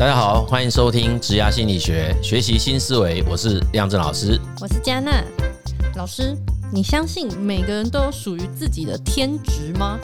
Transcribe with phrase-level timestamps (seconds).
[0.00, 3.22] 大家好，欢迎收听职涯心理学，学习新思维。
[3.28, 5.22] 我是亮震老师，我是嘉娜
[5.94, 6.34] 老师。
[6.72, 9.98] 你相信每个人都有属于自己的天职吗？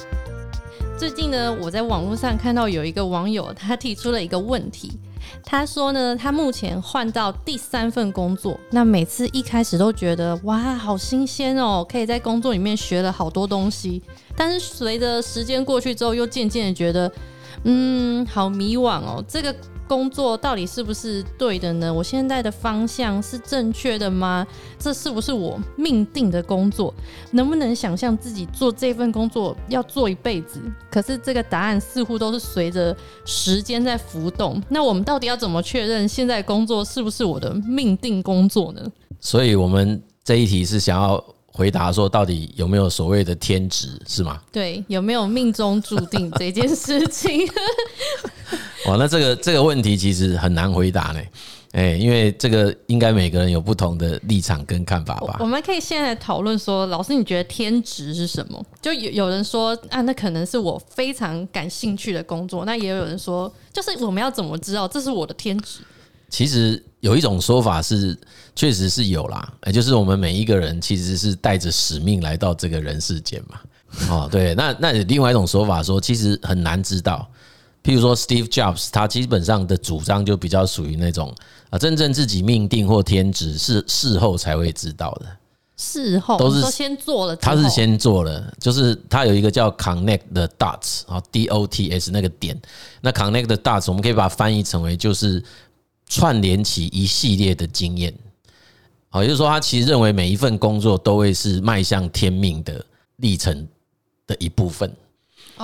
[0.99, 5.01] 最近呢，我在网络上看到有一个网友，他提出了一个问题。
[5.43, 14.03] 他说呢，他目前换到第三份工作，那每次一开始都觉得哇，好新鲜哦，可以在工作里面学了好多东西。
[14.37, 17.11] 但是随着时间过去之后，又渐渐的觉得，
[17.65, 19.57] 嗯，好迷惘哦，这个。
[19.89, 21.93] 工作到底是不是对的呢？
[21.93, 24.47] 我现在的方向是正确的吗？
[24.79, 26.93] 这是不是我命定的工作？
[27.33, 30.61] 能不能想象自己做这份工作要做一辈子？
[30.91, 34.63] 可是这个答案似乎都是随着时间在浮动。
[34.69, 38.81] 那我们到底要怎么确认现在工作是不是我的命定工作呢？
[39.21, 44.41] 所以，我们这一题是想要回答说，到底有没有所谓的天职，是吗？
[44.53, 47.49] 对，有没有命中注定这件事情？
[48.87, 51.21] 哇，那这个这个问题其实很难回答呢，
[51.73, 55.37] 哎，因为这个应该每个人有不同的立场跟看法吧。
[55.41, 58.65] 我们可以现在讨论说，老师你觉得天职是什么？
[58.81, 62.65] 就有有人说啊，那可能是我非常感兴趣的工作。
[62.65, 65.81] 那也有人说，就是我们要怎么知道这是我的天职？
[66.29, 68.17] 其实有一种说法是，
[68.55, 73.61] 确实是有啦，也就是我们每一个人其实是带着使命来到这个人世间嘛。
[74.11, 77.29] 哦，对，那那另外一种说法说，其实很难知道。
[77.87, 81.33] 譬如说，Steve Jobs，他基本上的主张就比较属于那种
[81.71, 85.27] 啊，真正自己命定或天职是事后才会知道的。
[85.77, 92.61] 事后都是先做了，他是先做了，就是他有一个叫 Connect the Dots 啊，D O T S 那个点。
[93.03, 95.41] 那 Connect the Dots，我们可以把它翻译成为就是
[96.09, 98.13] 串联起一系列的经验。
[99.11, 102.85] 好，也就是说，他其实认为每一份工作都会是迈向天命的
[103.19, 103.65] 历程
[104.27, 104.93] 的一部分。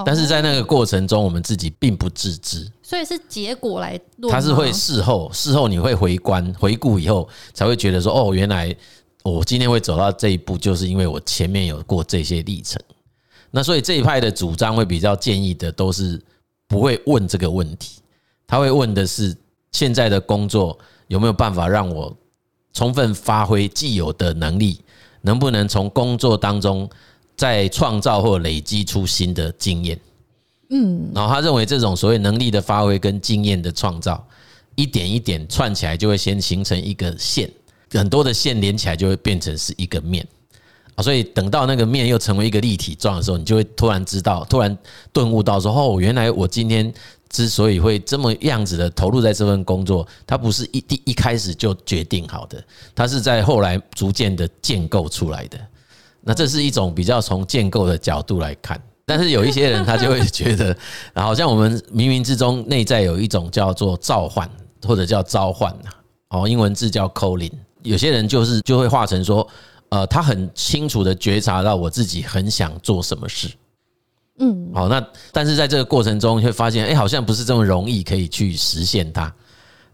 [0.06, 4.00] 但是在那个过程中，我们自己并不自知，所以是结果来。
[4.30, 8.74] 他是会事后，事后你会回观、回顾以后，才会觉得说：“哦，原来
[9.22, 12.80] 我今天会走到这一步，就是因为我前面有过这些历程。”
[13.50, 16.18] 那所以这一派的主张会比较建议的，都是
[16.66, 18.00] 不会问这个问题，
[18.46, 19.36] 他会问的是：
[19.72, 20.78] 现在的工作
[21.08, 22.16] 有没有办法让我
[22.72, 24.80] 充分发挥既有的能力？
[25.20, 26.88] 能不能从工作当中？
[27.36, 29.98] 在创造或累积出新的经验，
[30.70, 34.24] 嗯，然后他认为这种所谓能力的发挥跟经验的创造，
[34.74, 37.50] 一点一点串起来，就会先形成一个线，
[37.90, 40.24] 很多的线连起来就会变成是一个面
[40.94, 41.02] 啊。
[41.02, 44.76] 所以等到那个面又成为一个立体状的时候，你就会突然知道，突然
[45.12, 46.92] 顿悟到说：哦，原来我今天
[47.28, 52.62] 之所以会这么样子的投入在这份工作，它不是一第一开始就决定好的，
[52.94, 55.58] 它是在后来逐渐的建构出来的。
[56.24, 60.76] 那这是一种比较从建构的角度来看，但是有一些人他就会觉得，
[61.20, 64.48] 好像我们冥冥之中内在有一种叫做召唤
[64.86, 65.90] 或者叫召唤呐，
[66.28, 67.50] 哦，英文字叫 calling。
[67.82, 69.44] 有些人就是就会化成说，
[69.88, 73.48] 呃，他很清楚的觉察到我自己很想做什么事，
[74.38, 79.34] 嗯，好，那但是在这个过程中会发现，哎，好像不是这么容易可以去实现它。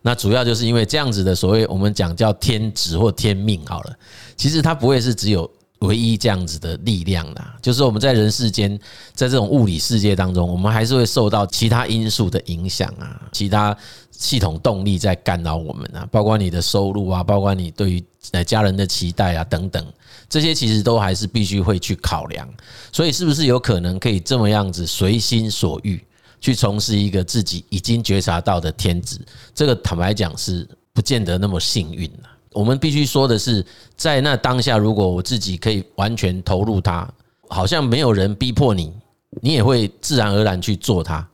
[0.02, 3.96] 那主要就是因为这样子的所谓我们讲叫天职或天命好了，
[4.36, 5.50] 其实它不会是只有。
[5.80, 8.76] 唯一这样子的力量啦，就是我们在人世间，
[9.14, 13.76] 在这种物理世界当中，我们还是会受到其他因素的影响啊，其他
[14.10, 18.04] 系统动力在干扰我们啊，包括你的收入啊，包括你对于
[18.44, 19.86] 家人的期待啊等等，
[20.28, 22.48] 这些其实都还是必须会去考量。
[22.92, 26.04] 所以，是不是有可能可以这么样子随心所欲
[26.40, 29.20] 去从事一个自己已经觉察到的天职？
[29.54, 32.28] 这个坦白讲是不见得那么幸运了。
[32.52, 33.64] 我们必须说的是，
[33.96, 37.08] 在那当下，如果我自己可以完全投入它，
[37.48, 38.92] 好像没有人逼迫你，
[39.42, 41.26] 你也会自然而然去做它。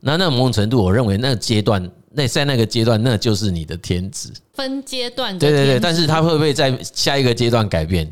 [0.00, 4.30] 那那某种程度，我认为那个阶段，那在那个阶段，那就是你的天职。
[4.52, 5.80] 分阶段，对对对。
[5.80, 8.10] 但是它会不会在下一个阶段改变，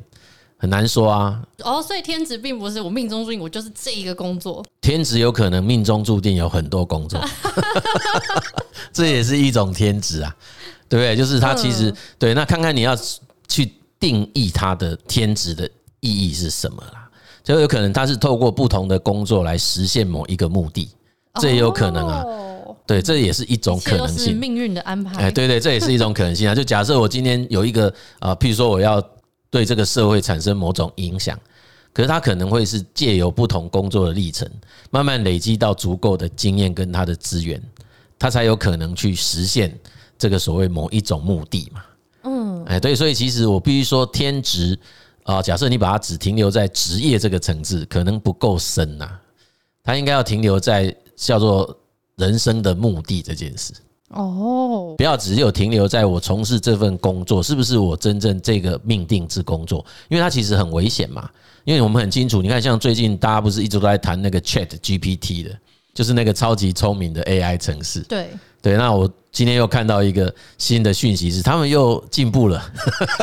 [0.57, 1.43] 很难说啊。
[1.59, 4.65] 哦，所以天职并不是我命中注定，我就是这一个工作。
[4.81, 7.23] 天职有可能命中注定有很多工作，
[8.93, 10.35] 这也是一种天职啊。
[10.93, 11.17] 对不对？
[11.17, 12.95] 就是他其实对，那看看你要
[13.49, 15.67] 去定义他的天职的
[16.01, 17.09] 意义是什么啦？
[17.43, 20.91] 就有可能他是透过不同的工作来实现某一个目的，
[21.41, 22.23] 这也有可能啊。
[22.87, 24.37] 对，这也是一种可能性。
[24.37, 25.23] 命运的安排。
[25.23, 26.55] 哎，对对，这也是一种可能性啊。
[26.55, 29.03] 就假设我今天有一个啊，譬如说我要
[29.49, 31.39] 对这个社会产生某种影响，
[31.95, 34.47] 可是他可能会是借由不同工作的历程，
[34.91, 37.59] 慢慢累积到足够的经验跟他的资源，
[38.19, 39.75] 他才有可能去实现。
[40.23, 41.83] 这个所谓某一种目的嘛，
[42.23, 44.79] 嗯，哎，对，所以其实我必须说，天职
[45.25, 49.11] 啊，假设你把它只停留在职业这个层次，可能不够深呐，
[49.83, 51.77] 它应该要停留在叫做
[52.15, 53.73] 人生的目的这件事。
[54.11, 61.29] 哦，不要只有停留在我从事这份工作是不是我真正这个命定之工作，因为它其实很危险嘛。
[61.65, 65.51] 因为我们很清楚，你看像最近大家不是一直都在谈那个 Chat GPT 的，
[65.93, 68.03] 就是那个超级聪明的 AI 城市。
[68.03, 68.29] 对
[68.61, 72.63] 对，那我今天又看到一个新的讯息是，他们又进步了，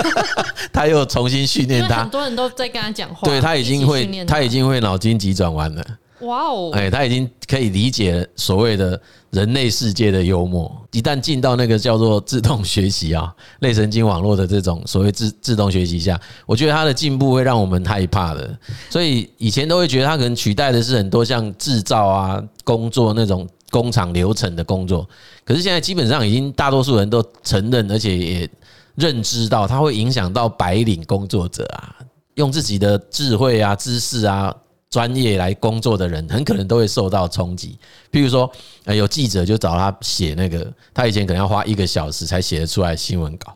[0.73, 2.01] 他又重新训练他。
[2.01, 5.85] 很多人都在跟他讲话，对他已经会，他已经会脑筋急转弯了。
[6.21, 6.69] 哇哦！
[6.73, 10.69] 哎，他已经可以理解所谓的人类世界的幽默。
[10.91, 18.57] 一旦进到那个叫做自动学习啊， 类神经网络的这种所谓自自动学习下，我觉得他的进步会让我们害怕的。
[18.89, 25.07] 所以以前都会觉得他可能取代的是很多像制造啊、工作那种工厂流程的工作。
[25.43, 28.49] 可是现在基本上已经大多数人都承认，而且也
[28.95, 31.95] 认知到，它会影响到白领工作者啊，
[32.35, 34.55] 用自己的智慧啊、知识啊。
[34.91, 37.77] 专业来工作的人，很可能都会受到冲击。
[38.11, 38.51] 譬如说，
[38.85, 43.55] 呃，有记者就找他写那个，他以前可能要花一个小时才写得出来新闻稿，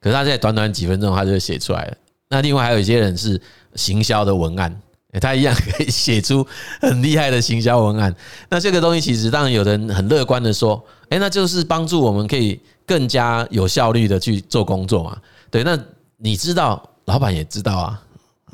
[0.00, 1.96] 可是他在短短几分钟他就写出来了。
[2.28, 3.40] 那另外还有一些人是
[3.76, 4.76] 行销的文案，
[5.20, 6.46] 他一样可以写出
[6.80, 8.14] 很厉害的行销文案。
[8.48, 15.16] 那这个东西其实当然有人很乐观的说，诶，那就是帮助我们可以更加有效率的去做工作嘛。
[15.50, 15.78] 对，那
[16.18, 18.02] 你知道，老板也知道啊。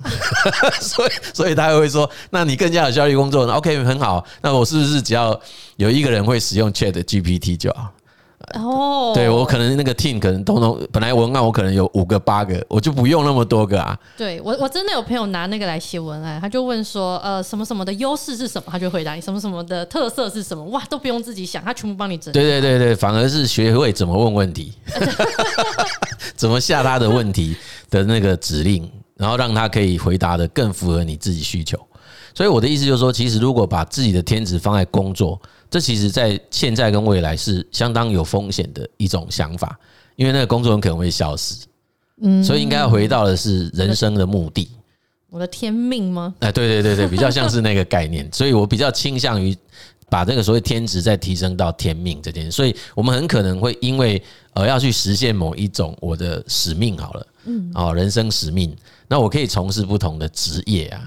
[0.81, 4.25] 所以，所以他会说：“那你更加有效率工作呢？OK，很好。
[4.41, 5.39] 那我是不是只要
[5.77, 7.93] 有一个人会使用 Chat GPT 就好？
[8.55, 13.99] 哦，对我可能那个 team 可能通通本来文案我可能有五个八个，我就不用那么多个啊。
[14.17, 18.69] 对我，我真的有朋友拿那个来写文案，他就问说：呃，什么什么的优势是什么？
[18.71, 20.65] 他就回答你什么什么的特色是什么？
[20.67, 22.33] 哇，都不用自己想，他全部帮你整。
[22.33, 24.73] 对对对对，反而是学会怎么问问题，
[26.37, 27.57] 怎么下他的问题
[27.91, 31.79] 的那个指令。”然后让他可以回答的更符合你自己需求，
[32.35, 35.41] 所以我的意思就是说，其实如果把自己的天职放在工作，
[35.73, 39.75] 这其实在现在跟未来是相当有风险的一种想法，
[40.17, 41.65] 因为那个工作很可能会消失。
[42.21, 44.71] 嗯，所以应该要回到的是人生的目的。
[45.31, 46.35] 我的天命吗？
[46.41, 49.57] 哎，对对对对，比较像是那个概念， 所以我比较倾向于
[50.11, 52.51] 把这个所谓天职再提升到天命这件事。
[52.51, 54.23] 所以我们很可能会因为
[54.53, 58.77] 呃要去实现某一种我的使命好了，嗯，哦，人生使命。
[59.09, 61.01] 那我可以从事不同的职业啊，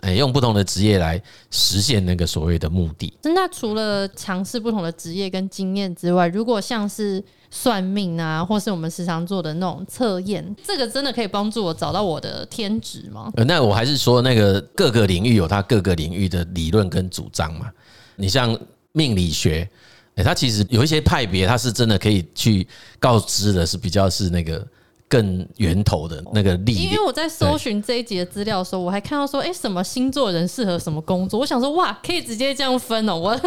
[0.00, 3.12] 哎，用不同的职业来实现那个所谓的目的。
[3.22, 13.30] 那除了尝试不同的职业跟经验之外，如果像是算命啊，或是我们时常做的那种测验，这个真的可以帮助我找到我的天职吗？
[13.36, 17.70] 呃那我还是说，那个各个领域有它各个领域的理论跟主张嘛。
[18.16, 18.58] 你像
[18.92, 19.68] 命理学，
[20.14, 22.66] 哎，它其实有一些派别，它是真的可以去
[22.98, 24.66] 告知的，是比较是那个。
[25.10, 31.40] 更源头的那个力，因为我在搜寻这一集的资料的时候，我还看到说，哎，什么星座人适合什么工作？
[31.40, 33.16] 我想说，哇，可以直接这样分哦。
[33.16, 33.40] 我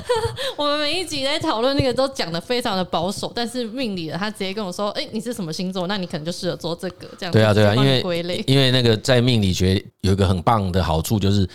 [0.56, 5.86] 我们每一集在讨论那个都讲的非常的保守，但是命理的他直接跟我说，哎，你是什么星座？
[5.86, 7.30] 那你可能就适合做这个这样。
[7.30, 11.46] 对啊，对啊，因为因为那个在命理学有一个很棒的好处，就是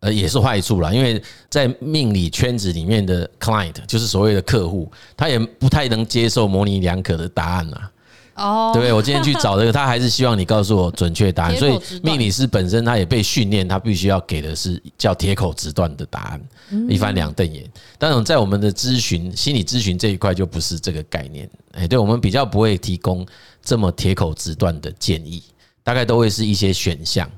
[0.00, 7.92] 呃也是坏处啦，因为在命理圈子里面的 client 就是所谓的客户，他也不太能接受模棱两可的答案啊。
[8.34, 11.56] 哦，对，我今天去找这个，他还是希望你告诉我准确答案。
[11.56, 16.40] 所以命理师本身他也被训练，他必须要给的是叫铁口直断的答案，
[16.88, 17.68] 一翻两瞪眼。
[17.98, 21.50] 当然，在我们的咨询心理咨询这一块就不是这个概念。
[21.72, 23.26] 哎，对，我们比较不会提供
[23.62, 25.42] 这么铁口直断的建议，
[25.82, 27.30] 大概都会是一些选项。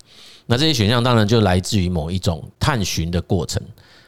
[0.46, 3.60] 那这些选项当然就来自于某一种探寻的过程，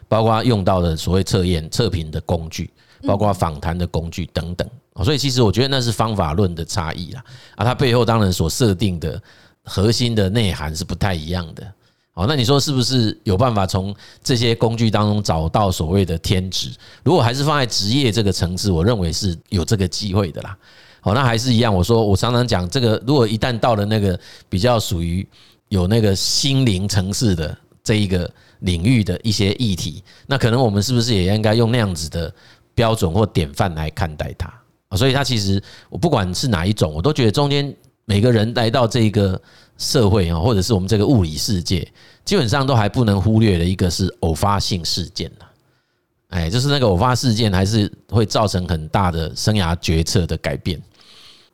[0.06, 2.70] 包括用到的所谓测验测评的工具，
[3.06, 4.68] 包括访谈的工具等等。
[5.02, 7.24] 所以其实我觉得那是方法论的差异啦，
[7.56, 9.20] 啊，它背后当然所设定的
[9.64, 11.66] 核心的内涵是不太一样的。
[12.12, 16.70] 哦，那你说是不是有办法从这些工具当中找到所谓的天职？
[17.02, 20.56] 如果还是放在职业这个层次，我认为是有这个机会的啦。
[21.02, 24.16] 哦，那还是一样，我说我常常讲这个，如果一旦到了那个
[24.48, 25.26] 比较属于
[25.70, 32.32] 有那个心灵层次的这一个领域的一些议题，那可能我们是不是也应该用那样子的
[32.76, 34.54] 标准或典范来看待它？
[34.96, 37.74] 所以，他其实我不管是哪一种，我都觉得中间
[38.04, 39.40] 每个人来到这个
[39.78, 41.86] 社会啊，或者是我们这个物理世界，
[42.24, 45.46] 基本上都还不能忽略的一个是偶发性事件呐。
[46.30, 50.80] 哎，就是那个偶发事件，还是会造成很大的生涯决策的改变。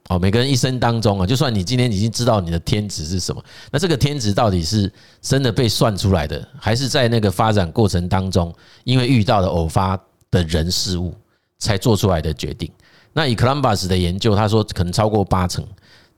[0.08, 8.52] 哦，每个人一生当中啊，就算你今天已经知道你的天职是什么，那这个天职到底是真的被算出来的，还是在那个发展过程当中，
[8.84, 9.96] 因为遇到了偶发
[10.30, 11.14] 的人事物
[11.58, 12.68] 才做出来的决定？
[13.12, 15.66] 那以 Columbus 的研究，他说可能超过八成，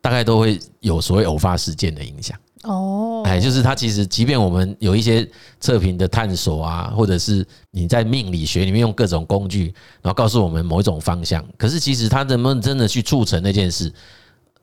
[0.01, 2.39] 大概都会有所谓偶发事件的影响。
[2.65, 13.93] 哦，哎，就是它其实，即便我们有一些测评的探索啊，或者是你在命理学里面用各种工具，然后告诉我们某一种方向，可是其实他能不能真的去促成那件事，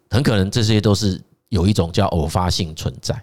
[0.09, 1.19] 很可能这些都是
[1.49, 3.13] 有一种叫偶发性存在。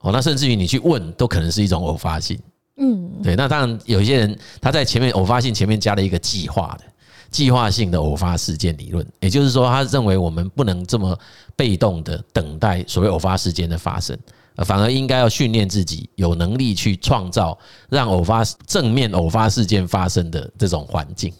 [0.00, 2.38] 哦，那甚至于你去问，都可能是一种偶发性。
[2.76, 3.34] 嗯，对。
[3.34, 6.84] 那当然，有一些人他在前面偶发性前面加了一个计划的。
[7.30, 11.18] 计划性的偶发事件理论，也就是说，他认为我们不能这么
[11.54, 14.16] 被动的等待所谓偶发事件的发生，
[14.64, 21.32] 反而应该要训练自己有能力去创造让偶发正面偶发事件发生的这种环境。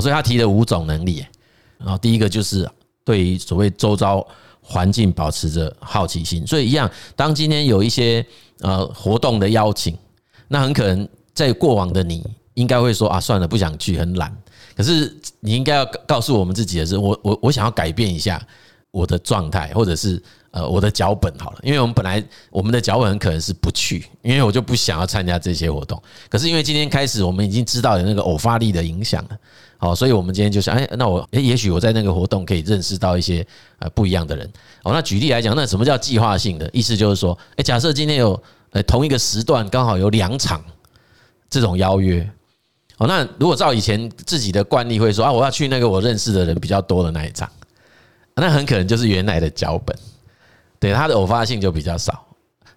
[0.00, 1.26] 所以他提了五种能力，
[1.78, 2.68] 然后第一个就是
[3.04, 4.24] 对于所谓周遭
[4.62, 6.46] 环境保持着好奇心。
[6.46, 8.24] 所以一样，当今天有一些
[8.60, 9.98] 呃活动的邀请，
[10.46, 12.24] 那很可能在过往的你
[12.58, 14.36] 应该会说啊，算了，不想去，很懒。
[14.76, 18.40] 可是你应该要告诉我们自己的是，我我我想要改变一下
[18.90, 26.00] 我的状态，或者是呃我的脚本好了，因为我们本来我们的脚本很可能是不去，因为我就不想要参加这些活动。
[26.28, 29.38] 可是因为今天开始，我们已经知道有那个偶发力的影响了，
[29.78, 33.44] 好，所以我们今天就想，哎，那我哎，也许我在那个活动可以认识到一些
[33.80, 34.48] 呃不一样的人。
[34.84, 36.68] 哦，那举例来讲，那什么叫计划性的？
[36.72, 40.62] 意思就是说，哎，假设今天有呃同一个时段刚好有两场
[41.50, 42.28] 这种邀约。
[42.98, 47.50] 哦，那如果照以前自己的惯例会说啊，我要去那个我认识的人比较多的那一场，
[48.34, 49.96] 那很可能就是原来的脚本，
[50.78, 52.26] 对，它的偶发性就比较少。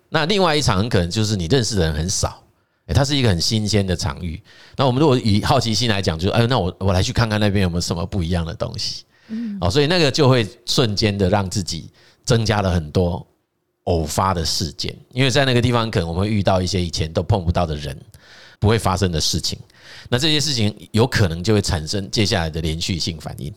[0.09, 2.43] 那另外一场很可能就是你认识的人很少，
[2.85, 4.41] 诶，它是一个很新鲜的场域。
[4.75, 9.03] 那我们如果以好奇心来讲，就哎，那我我来去看看那边有没有什么不一样的东西。
[9.61, 11.89] 哦，所以那个就会瞬间的让自己
[12.25, 13.25] 增加了很多
[13.85, 17.97] 偶发的事件，因为在那个地方可能我们会遇到一些以前都碰不到的人，
[18.59, 19.57] 不会发生的事情。
[20.09, 23.53] 那这些事情有可能就会产生接下来的连续性反应。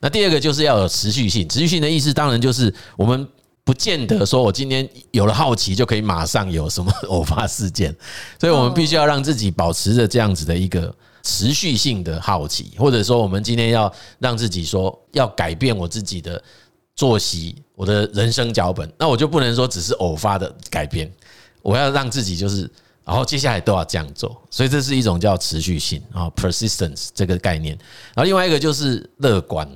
[0.00, 3.26] 那第二个就是要有持续性，持续性的意思当然就是我们
[3.64, 7.94] 不见得说我今天有了好奇就可以马上有什么 偶发事件，
[8.38, 16.42] 所以我们必须要让自己保持着这样子的一个持续性的好奇，或者说我们今天要让自己说要改变我自己的
[16.96, 21.10] 作息，我的人生脚本，那我就不能说只是偶发的改变，
[21.62, 22.70] 我要让自己就是。
[23.10, 27.76] 然后接下来都要这样做，所以这是一种叫持续性啊，persistence 这个概念。
[28.14, 29.68] 然后另外一个就是乐观，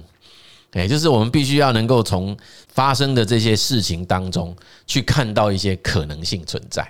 [0.70, 2.36] 哎，就是我们必须要能够从
[2.68, 4.54] 发生的这些事情当中
[4.86, 6.88] 去看到一些可能性存在。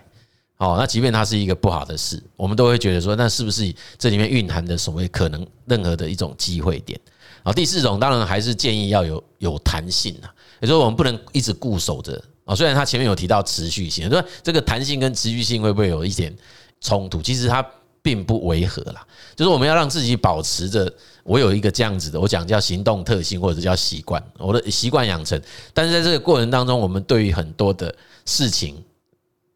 [0.58, 7.00] 哦，那即便它是一个不好的事，我们都会觉得说，那是不是这里面蕴含的所谓可能任何的一种机会点？
[7.42, 10.28] 啊，第四种当然还是建议要有有弹性啊，
[10.60, 12.22] 也就是我们不能一直固守着。
[12.44, 16.34] 啊，虽然他前面有提到持续性，说这个弹性跟持续性会不会有一点
[16.80, 17.22] 冲突？
[17.22, 17.66] 其实它
[18.02, 19.06] 并不违和啦。
[19.34, 25.40] 就是我们要让自己保持着，我有一个这样子的，我讲叫行动特性或者叫习惯，我的习惯养成。
[25.72, 27.94] 但是在这个过程当中，我们对于很多的
[28.26, 28.84] 事情，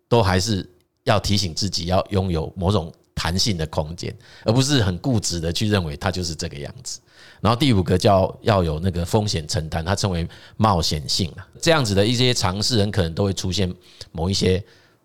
[0.08, 0.66] 都还是
[1.04, 7.00] 要提醒自己要拥有某种弹性的空间，而不是很固执的去认为它就是这个样子。
[7.40, 13.72] 然后第五个叫要有那个风险承担，它称为冒险性啊，这样子的一些尝试，很可能都会出现
[14.12, 14.62] 某一些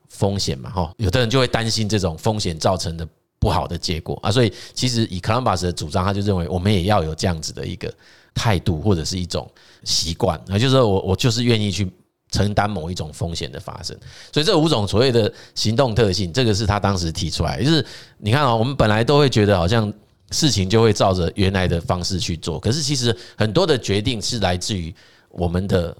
[0.09, 3.07] 风险嘛，哈，有的人就会担心这种风险造成的
[3.39, 4.19] 不好的结果。
[4.21, 7.91] 啊，所以其实以 Columbus 的主张，他就认为我们也要有这样子的一个
[8.35, 9.49] 态度或者是一种
[9.83, 10.39] 习惯。
[10.49, 11.91] 啊，就是说我我就是愿意去
[12.33, 13.97] 承担某一种风险的发生，
[14.33, 17.85] 所以这五种所谓的行动特性，这个是他当时提出来，就是
[18.17, 19.93] 你看啊，我们本来都会觉得好像。
[20.31, 24.91] 事情就会照着原来的方式去做，可是其实很多的决定是来自于
[25.29, 25.95] 我们的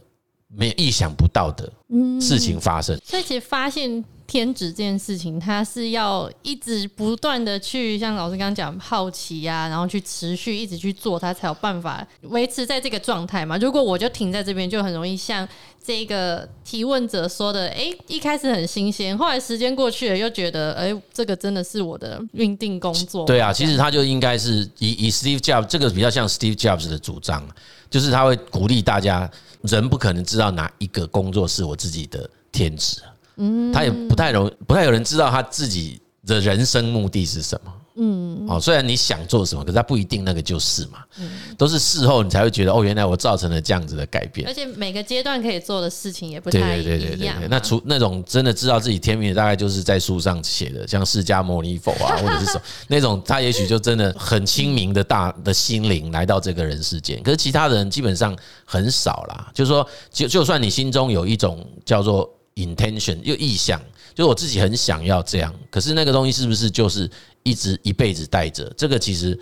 [0.48, 1.72] 没有意想不到的
[2.20, 3.00] 事情发生。
[3.06, 13.58] 所以其实发现天职这件事情，它是要一直不断的去，像老师刚刚讲好奇呀，然后去持续一直去做，它才有办法维持在这个状态嘛。
[13.58, 15.48] 如果我就停在这边，就很容易像
[15.84, 23.26] 这个提问者说的，哎，一开始很新鲜，后来时间过去了，又觉得，哎，这个真的是我的命定工作。
[23.26, 27.46] 对啊，其实他就应该是以以 Steve Jobs 这个比较像 Steve Jobs 的主张，
[27.90, 29.30] 就是他会鼓励大家，
[29.64, 33.02] 人不可能知道哪一个工作是我自己的天职。
[33.38, 37.74] 嗯，他也不太容，不太有人知道他自己的人生目的是什么。
[37.96, 41.04] 嗯，哦，虽然你想做什么，可是他不一定那个就是嘛。
[41.20, 44.48] 嗯，都是事后你才会觉得，哦，原来我造成了这样子的改变。
[44.48, 46.70] 而且每个阶段可以做的事情也不太一样。
[46.70, 47.48] 对对对对对。
[47.48, 57.22] 那除那种真的知道自己天命的，大概就是在书上写的，像释迦牟尼佛啊， 或者是什么那种，他也许就真的很清明的大 的心灵来到这个人世间。
[57.22, 58.36] 可是其他人基本上
[58.66, 59.52] 很少啦。
[59.54, 62.28] 就是说，就就算你心中有一种叫做。
[62.56, 63.82] Intention 又意向，
[64.14, 67.10] 就是我自己很想要这样，可是那个东西是不是就是
[67.44, 68.72] 一直一辈子带着？
[68.78, 69.40] 这个其实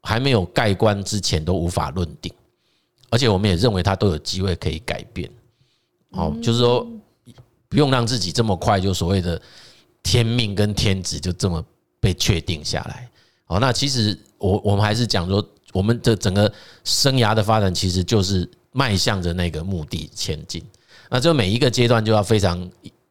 [0.00, 2.32] 还没有盖棺之前都无法论定，
[3.10, 5.30] 而且我们也认为它都有机会可以改变。
[6.10, 6.86] 哦，就是说
[7.68, 9.40] 不用让自己这么快就所谓的
[10.02, 11.64] 天命跟天职就这么
[11.98, 13.10] 被确定下来。
[13.46, 15.42] 哦，那其实我我们还是讲说，
[15.72, 16.52] 我们的整个
[16.84, 20.62] 生涯的发展其实就是迈向着那个目的前进。
[21.12, 22.66] 那这每一个阶段就要非常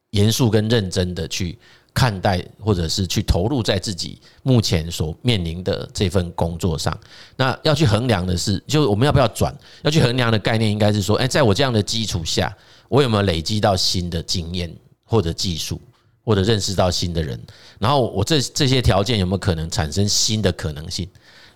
[0.10, 1.55] 严肃跟认真的去
[1.93, 7.00] 看待，或者是去投入在自己目前所面临的这份工作上。
[7.36, 9.55] 那要去衡量的是，就我们要不要转？
[9.84, 12.51] 要去衡量的概念应该是说，哎，在我这样的基础下，
[12.89, 15.79] 我有没有累积到新的经验或者技术？
[16.24, 17.39] 或者认识到新的人，
[17.79, 21.10] 然后我这这些条件有没有可能产生新的可能性？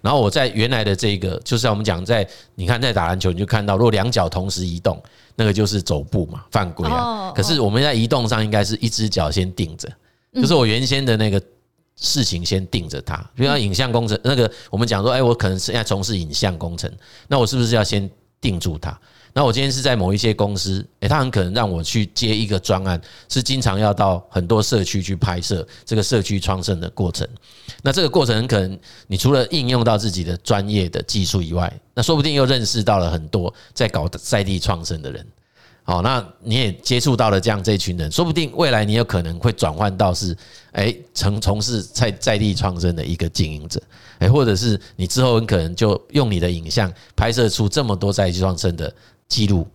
[0.05, 5.01] 然后我在原来的这个，就是我们讲在你看在打篮球，你就看到如果两脚同时移动，
[5.35, 7.31] 那个就是走步嘛，犯规啊。
[7.31, 9.89] 可是我们在移动上应该是一只脚先定着，
[10.31, 11.41] 就是我原先的那个
[11.95, 13.17] 事情先定着它。
[13.33, 16.91] 比如说影像工程，那个我们讲说，哎，我可能现在从事影像工程，
[17.27, 18.07] 那我是不是要先
[18.39, 18.95] 定住它？
[19.37, 27.27] 那我今天是在某一些公司，诶，他很可能让我去接一个专案，是经常要到很多社区去拍摄这个社区创生的过程。
[27.81, 35.27] 那这个过程很可能，你除了应用到自己的专业的技术以外，那说不定又认识到了很多在搞在地创生的人。
[35.83, 40.35] 好，那你也接触到了这样这群人，说不定未来你有可能会转换到是，
[40.71, 43.81] 诶，从从事在在地创生的一个经营者，
[44.19, 48.91] 诶，或者是你之后很可能就用你的影像拍摄出这么多在地创生的。
[49.27, 49.67] 记录，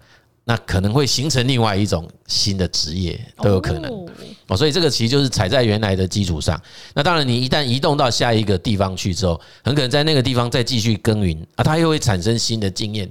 [0.45, 4.07] 那可能会形成另外一种新的职业都有可能
[4.49, 6.61] 哦，所以这个其实就是踩在原来的基础上。
[6.95, 13.09] 那当然，你一旦移动到下一个地方去之后，很可能在那个地方再继续耕耘啊，它又会产生新的经验，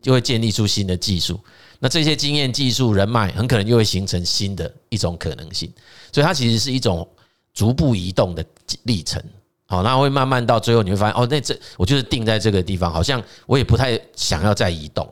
[0.00, 1.38] 就会建立出新的技术。
[1.80, 5.70] 那这些经验、技术、人脉，很可能又会形成新的一种可能性。
[6.12, 7.06] 所以它其实是一种
[7.52, 8.44] 逐步移动的
[8.84, 9.22] 历程。
[9.66, 15.08] 好，那会慢慢到最后，你会发现哦，那这我就是定在这个地方，好像我也不太想要再移动。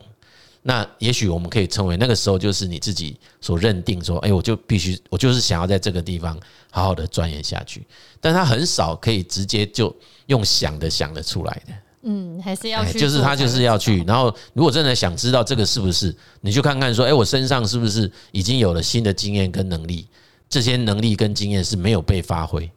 [0.61, 6.37] 那也许我们可以称为那个时候就是你自己所认定说，哎，我就必须，我就是想要在这个地方
[6.69, 7.85] 好好的钻研下去。
[8.19, 9.95] 但他很少可以直接就
[10.27, 11.73] 用想的想得出来的。
[12.01, 14.03] 嗯，还是要去，就是他就是要去。
[14.03, 20.07] 然后，如果真的想知道这个是不是，你就看看说，哎，我身上是不是已经有了新的经验跟能力？
[20.49, 22.69] 这些能力跟经验是没有被发挥。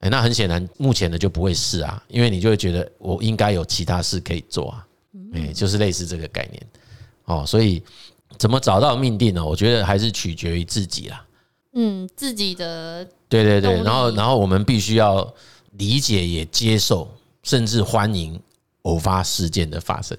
[0.00, 4.86] 哎，那很显然，目前的就不会是啊，因为你就会觉得我应该有其他事可以做啊。
[5.32, 6.66] 哎，就是类似这个概念。
[7.26, 7.82] 哦，所以
[8.38, 9.44] 怎么找到命定呢？
[9.44, 11.24] 我觉得还是取决于自己啦。
[11.74, 15.34] 嗯，自己的对对对，然后然后我们必须要
[15.72, 17.06] 理解、也接受，
[17.42, 18.40] 甚至欢迎
[18.82, 20.16] 偶发事件的发生。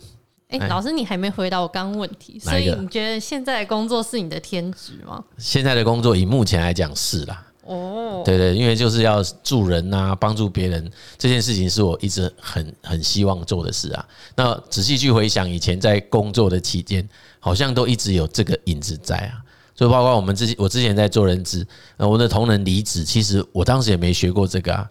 [0.49, 5.23] 哎，老师，你还没回答我刚刚问题，所以你觉得现在的工作是你的天职吗？
[5.37, 7.46] 现在的工作以目前来讲是啦。
[7.67, 14.05] 哦，对对，因为就是要助人呐，帮助别人这件事情是我一直很很希望做的事啊。
[14.35, 17.07] 那仔细去回想以前在工作的期间，
[17.39, 19.43] 好像都一直有这个影子在啊。
[19.75, 24.89] 所以包括我们之前，我之前在做人资，呃，我的同仁离职，其实我当时也没学过这个啊。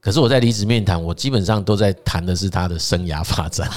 [0.00, 3.70] 可是我在离职面谈，我基本上都在谈的是他的生涯发展，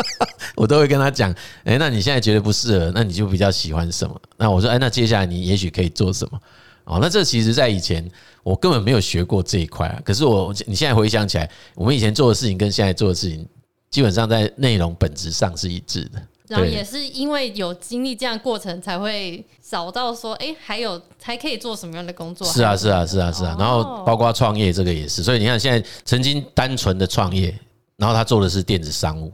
[0.56, 1.30] 我都会跟他讲，
[1.64, 4.18] 哎，那你现在觉得不适合，那你就比较喜欢什么？
[4.38, 6.40] 那我说，哎，那接下来你也许可以做什么？
[6.86, 8.08] 哦，那这其实，在以前
[8.42, 10.00] 我根本没有学过这一块啊。
[10.04, 13.46] 可是我，你现在回想起来，我们以前做的事情跟现在做的事情，
[13.90, 16.22] 基本上在内容本质上是一致的。
[16.46, 22.46] 然后也是因为有经历这样的过程，才会找到说，哎，还有还可以做什么样的工作？
[22.46, 23.56] 是啊，是啊，是啊，是啊。
[23.58, 25.24] 然后包括创业这个也是。
[25.24, 27.52] 所以你看，现在曾经单纯的创业，
[27.96, 29.32] 然后他做的是电子商务，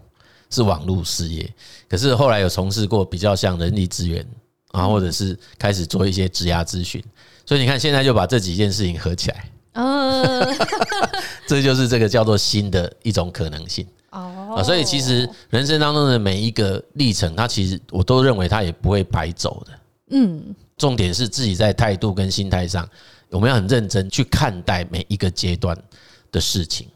[0.48, 1.46] 是网络事业。
[1.86, 4.26] 可是后来有从事过比较像人力资源
[4.72, 7.02] 啊，或者是开始做一些职涯咨询。
[7.46, 10.56] 所以你看，现在就把这几件事情合起来，嗯，
[11.46, 14.62] 这就是这个叫做新的一种可能性哦。
[14.64, 19.72] 所以其实人生当中的每一个历程，它其实我都认为它也不会白走的。
[20.10, 22.88] 嗯，重点是自己在态度跟心态上，
[23.30, 25.76] 我们要很认真去看待每一个阶段
[26.30, 26.86] 的事情。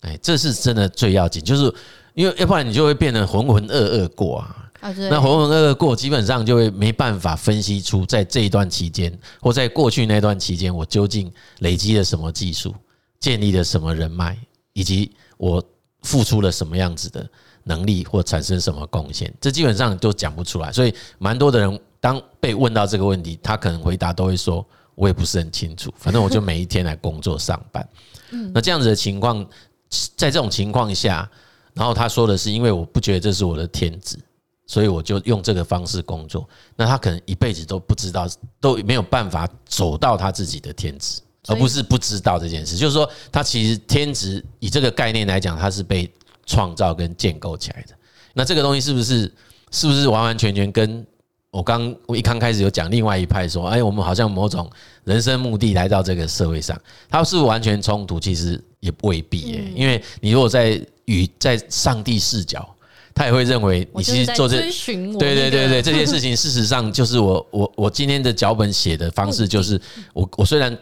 [0.00, 1.72] 哎，这是真的最要紧，就是
[2.14, 4.65] 因为要不然你就会变得浑浑噩噩过啊。
[4.80, 12.74] 那浑浑噩噩过，基本上就会没办法分析出在这一段期间，或在过去那段期间，我究竟累积了什么技术，
[13.18, 14.36] 建立了什么人脉，
[14.72, 15.62] 以及我
[16.02, 17.28] 付出了什么样子的
[17.64, 20.70] 能力，或产生什么贡献，这基本上都讲不出来。
[20.70, 27.88] 所以，蛮多的人当被问到这个问题，他可能回答都会说：“我也不是很清楚，反正我就每一天来工作上班。
[28.54, 29.44] ”那这样子的情况，
[30.16, 31.28] 在这种情况下，
[31.74, 34.16] 然后他说的是：“因为我不觉得这是我的天职。”
[34.68, 38.26] 所以我就用这个方式工作，那他可能一辈子都不知道，
[38.60, 42.76] 都没有办法走到他自己的天职，而不是不知道这件事。
[42.76, 46.12] 就是说，他其实天职以这个概念来讲，它是被
[46.46, 47.94] 创造跟建构起来的。
[48.34, 49.32] 那这个东西是不是
[49.70, 51.06] 是不是完完全全跟
[51.52, 54.68] 我刚我一刚开始有讲另外一派说，哎，我们好像某种
[55.04, 56.76] 人生目的来到这个社会上，
[57.08, 58.18] 它是不是完全冲突？
[58.18, 62.68] 其实也未必耶，因为你如果在与在上帝视角。
[63.16, 64.60] 他也会认为你其实做这，
[65.18, 69.80] 对对对对，这件事情事实上就是我我我今天的脚本写的方式就是
[70.12, 70.76] 我我虽然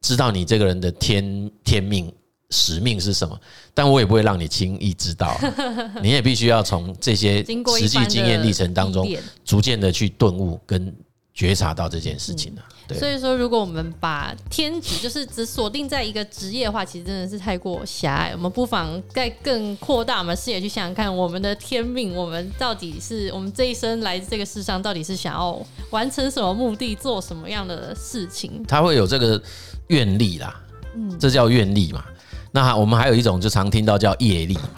[0.00, 2.10] 知道你这个人的天天命
[2.50, 3.36] 使命是什么，
[3.74, 5.36] 但我也不会让你轻易知道，
[6.00, 7.44] 你也必须要从这些
[7.78, 9.04] 实际经验历程当中
[9.44, 10.94] 逐渐的去顿悟跟。
[11.34, 12.98] 觉察到这件事情了，对。
[12.98, 18.32] 所以说，如果我们把天职就是只锁定在一个职业的话，其实真的是太过狭隘。
[18.32, 28.62] 我们不妨再更扩大我们视野，去想想看，我们的天命，我们到底是我们这一生来这个世上，到底是想要完成什么目的，做什么样的事情？
[28.68, 29.42] 他会有这个
[29.86, 30.60] 愿力啦，
[30.94, 32.04] 嗯，这叫愿力嘛。
[32.50, 34.70] 那我们还有一种就常听到叫业力嘛，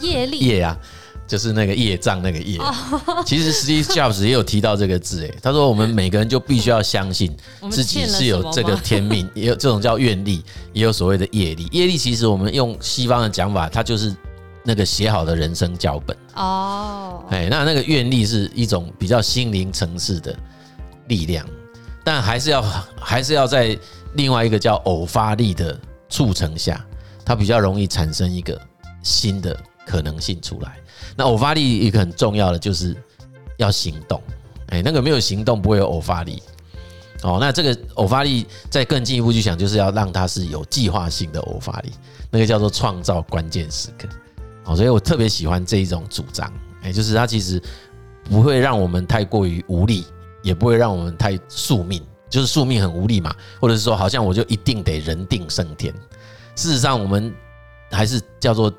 [0.00, 0.76] 业力业啊。
[1.28, 2.58] 就是那个业障那个业，
[3.26, 7.36] 其实 Steve Jobs 也有提到这个字，哎，他说我们每个人就必须要相信
[7.70, 11.68] 自己是有这个天命， 也有这种叫愿力，也有所谓的业力。
[11.70, 14.16] 业力其实我们用西方的讲法，它就是
[14.64, 17.22] 那个写好的人生脚本哦。
[17.28, 20.34] 哎，那那个愿力是一种比较心灵层次的
[21.08, 21.46] 力量，
[22.02, 22.62] 但还是要
[22.98, 23.78] 还是要在
[24.14, 26.82] 另外一个叫偶发力的促成下，
[27.22, 28.58] 它比较容易产生一个
[29.02, 29.54] 新的
[29.86, 30.76] 可能性出来。
[31.18, 32.96] 那偶发力一个很重要的就是
[33.56, 34.22] 要行动，
[34.68, 36.40] 哎，那个没有行动不会有偶发力，
[37.24, 41.90] 哦，那这个偶发力再更进一步去想，就是要让它是有计划性的偶发力，
[42.30, 44.08] 那个叫做创造关键时刻，
[44.64, 46.48] 哦，所以我特别喜欢这一种主张，
[46.82, 47.60] 哎，就是它其实
[48.30, 50.06] 不会让我们太过于无力，
[50.44, 52.00] 也不会让我们太宿命，
[52.30, 55.92] 就是宿命很无力嘛，或者是说好像我就一定得人定胜天，
[56.54, 57.34] 事实上我们
[57.90, 58.72] 还是叫做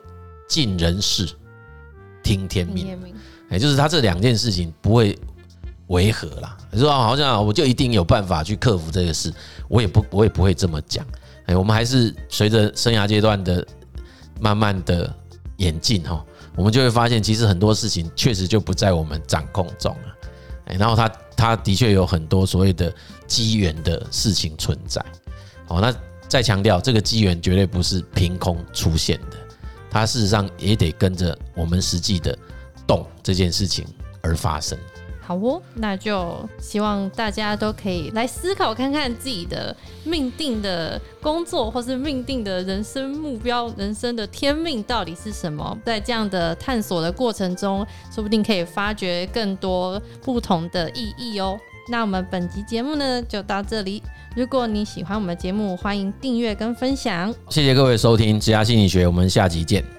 [0.47, 1.27] 尽人事。
[2.29, 2.95] 听天命，
[3.49, 5.17] 哎，就是他这两件事情不会
[5.87, 6.55] 违和啦。
[6.69, 9.33] 你说好像我就一定有办法去克服这个事，
[9.67, 11.03] 我也不，我也不会这么讲。
[11.47, 13.65] 哎，我们还是随着生涯阶段的
[14.39, 15.11] 慢慢的
[15.57, 16.23] 演进哈，
[16.55, 20.29] 我们就会发现，其实很多事情确实就不在我们掌控中了。
[20.65, 22.93] 哎，然后他他的确有很多所谓的
[23.25, 25.03] 机缘的事情存在。
[25.69, 25.91] 哦，那
[26.27, 29.28] 再强调，这个机缘绝对不是凭空出现的。
[29.89, 32.37] 它事实上也得跟着我们实际的
[32.87, 33.85] 动这件事情
[34.21, 34.77] 而发生。
[35.21, 45.77] 好哦，那就希望大家都可以来思考看看自己的命定的工作，或是命定的人生目标、人生的天命到底是什么。
[45.85, 51.59] 在这样的探索的过程中，说不定可以发掘更多不同的意义哦。
[51.89, 54.01] 那我们本集节目呢，就到这里。
[54.35, 57.33] 如果你喜欢我们的节目，欢迎订阅跟分享。
[57.49, 59.98] 谢谢各位收听《职涯心理学》，我们下集见。